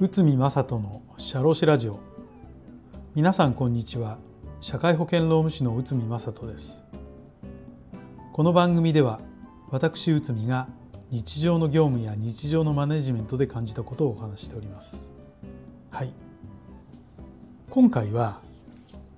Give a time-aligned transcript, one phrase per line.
[0.00, 2.00] 内海正人の社労士ラジオ。
[3.14, 4.18] 皆さんこんにちは。
[4.60, 6.84] 社会保険労務士の内海正人です。
[8.32, 9.20] この番組では
[9.70, 10.66] 私内海が
[11.08, 15.14] 日常の業務や日常のマネジメントで感じたことをお話しております。
[15.92, 16.12] はい。
[17.70, 18.40] 今回は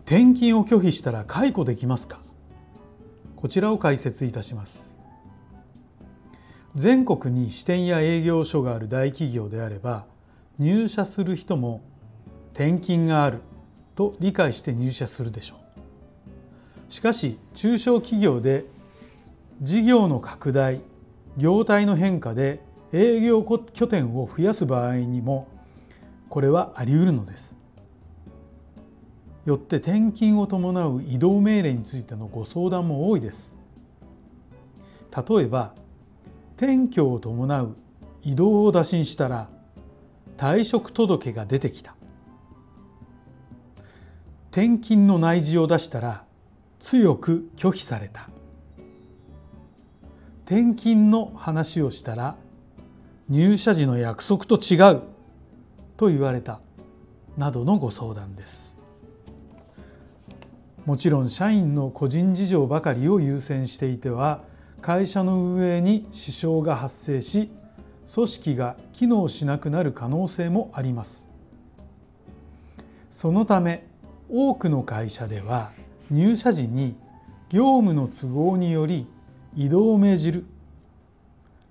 [0.04, 2.20] 転勤を拒否したら解雇できますか？
[3.36, 4.95] こちらを解説いたします。
[6.76, 10.04] 全国に支店や営業所がある大企業であれば
[10.58, 11.80] 入社する人も
[12.52, 13.40] 転勤がある
[13.94, 16.92] と理解して入社するでしょう。
[16.92, 18.66] しかし中小企業で
[19.62, 20.82] 事業の拡大
[21.38, 22.60] 業態の変化で
[22.92, 25.48] 営業拠点を増やす場合にも
[26.28, 27.56] これはあり得るのです。
[29.46, 33.58] よって転勤を伴う移動命令についてのご相談も多いです。
[35.26, 35.74] 例えば
[36.56, 37.76] 転居を伴う
[38.22, 39.50] 移動を打診したら
[40.36, 41.94] 退職届が出てきた。
[44.50, 46.24] 転勤の内示を出したら
[46.78, 48.30] 強く拒否された。
[50.46, 52.36] 転勤の話をしたら
[53.28, 55.02] 入社時の約束と違う。
[55.96, 56.60] と言われた。
[57.36, 58.78] などのご相談です。
[60.86, 64.42] もちろん社員の個人事情ばかりを優先していては
[64.86, 67.50] 会社の運営に支障が発生し
[68.14, 71.28] 組織が機能しなくなる可能性もあります。
[73.10, 73.84] そのため
[74.30, 75.72] 多くの会社では
[76.08, 76.96] 入社時に
[77.48, 79.08] 業務の都合により
[79.56, 80.46] 移動を命じる。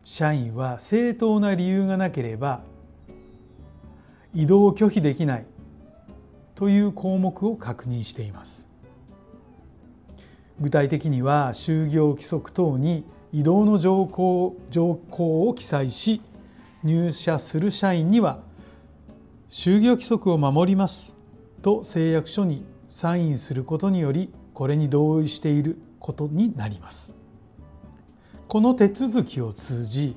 [0.03, 2.63] 社員は正当な理由がなければ
[4.33, 5.45] 移動を拒否できない
[6.53, 8.74] という項目を確認しています。
[10.59, 13.03] 具体的には就業規則等に
[13.33, 16.21] 移動の条項条項を記載し
[16.83, 18.39] 入社する社員には
[19.49, 21.17] 就業規則を守ります
[21.61, 27.15] と誓約書にサインすることによりこれに同意していることになります。
[28.47, 30.15] この手続きを通じ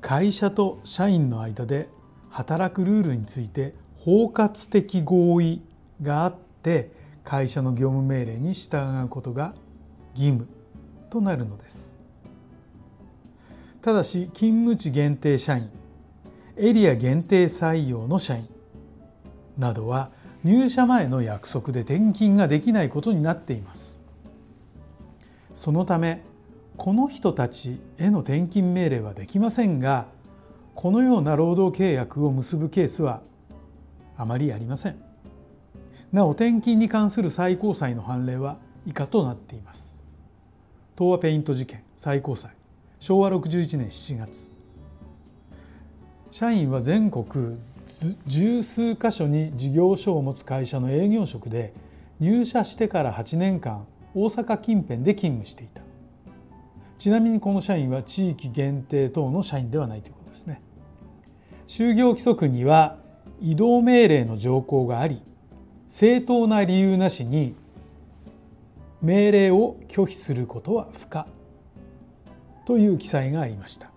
[0.00, 1.90] 会社と社員の間で
[2.30, 5.62] 働くルールについて包括的合意
[6.02, 6.90] があって
[7.24, 9.54] 会社の業務命令に従うことが
[10.14, 10.48] 義務
[11.10, 11.98] となるのです。
[13.82, 15.70] ただし勤務地限定社員
[16.56, 18.48] エリア限定採用の社員
[19.56, 20.10] などは
[20.44, 24.02] 入社前の約束で転勤ができないことになっています。
[25.54, 26.22] そのため
[26.76, 30.06] この人たちへの転勤命令はできませんが
[30.74, 33.22] このような労働契約を結ぶケースは
[34.16, 35.09] あまりありません。
[36.12, 40.02] なお転勤に関する最高裁の判例は以下となっています。
[40.98, 42.50] 東和ペイント事件最高裁
[42.98, 44.52] 昭和61年7月。
[46.30, 47.56] 社員は全国
[48.26, 51.74] 十数箇所に事業所を持つ会社の営業職で
[52.20, 55.82] 入社してから8年間大阪近辺で勤務していた。
[56.98, 60.60] ちなみにこの社員は地域限定等の社員ではないということですね。
[61.66, 62.98] 就業規則には
[63.40, 65.22] 移動命令の条項があり
[65.90, 67.56] 正当な理由なしに
[69.02, 71.26] 命令を拒否することは不可
[72.64, 73.90] という記載がありました。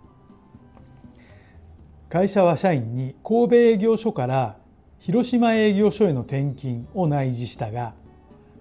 [2.09, 4.57] 会社は社員に神戸営業所から
[4.97, 7.93] 広島営業所への転勤を内示したが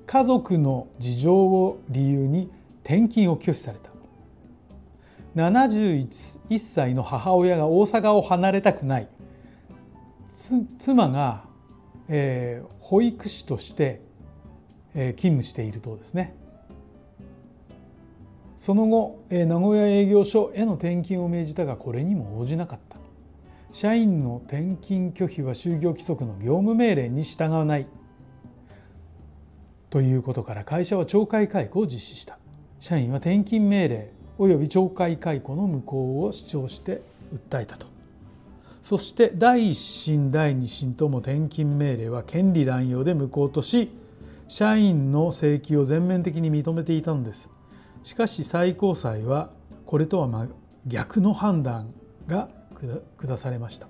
[0.07, 2.51] 家族の事情を理由に
[2.85, 3.91] 転勤を拒否された。
[5.37, 9.09] 71歳の母親が大阪を離れたくない。
[10.79, 11.45] 妻が、
[12.15, 14.03] えー、保育士として、
[14.95, 16.35] えー、勤務しているとですね。
[18.59, 22.99] その後え名古屋営業所への転勤を命じたがこれにも応じなかった。
[23.73, 27.87] 社員の転勤拒否は就業規則の業務命令に従わない。
[29.89, 32.39] ということから会社は懲戒解雇を実施した。
[32.79, 37.01] 社員は転勤命令及び懲戒解雇の無効を主張して
[37.51, 37.92] 訴えたと。
[38.83, 43.91] そして第一審第二審とも転勤命令は権利乱用で無効とし
[44.49, 47.49] 社員の請求を全面的に認めていたのです。
[48.03, 49.51] しかし最高裁は
[49.87, 50.49] これとは
[50.85, 51.95] 逆の判断
[52.27, 52.51] が
[53.19, 53.87] 下されました。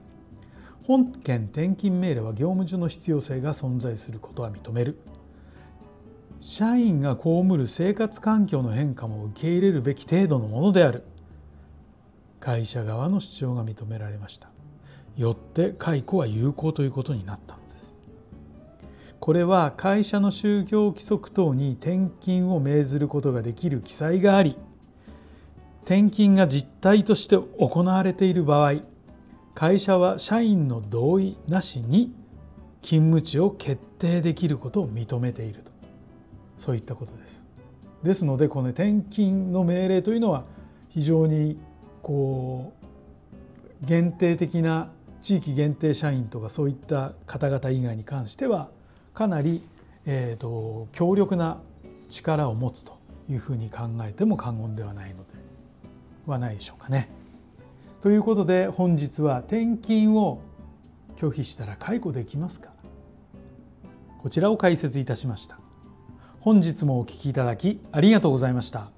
[0.84, 4.98] 本件転勤命令は業務上の必要性が存在することは認める。
[6.38, 11.02] 社員が被る生活環境の変化も受け入れるべき程度のものである。
[12.38, 14.51] 会社側の主張が認められました。
[15.16, 17.94] よって解雇は有効ということになったのです
[19.20, 24.56] これは会社の就業規則等に転勤を命ずることができる記載があり
[25.82, 28.74] 転勤が実態として行われている場合
[29.54, 32.14] 会社は社員の同意なしに
[32.80, 35.70] 勤務地を決定できることを認めていると
[36.58, 37.46] そういったことです。
[38.02, 40.44] ですのでこの転勤の命令というのは
[40.88, 41.58] 非常に
[42.02, 42.72] こ
[43.82, 44.90] う限定的な
[45.22, 48.68] 地域限定社員とかそういった方々以外に関しては
[49.14, 49.62] かなり、
[50.04, 51.60] えーと、強力な
[52.10, 52.98] 力を持つと
[53.30, 55.34] いうふうに考えても過言ではないので
[56.26, 57.08] はないでしょうかね。
[58.00, 60.40] ということで本日は転勤を
[61.16, 62.72] 拒否したら解雇できますか？
[64.18, 65.58] こちらを解説いたしました。
[66.40, 68.90] 本日もお聴きいただきありがとうございました。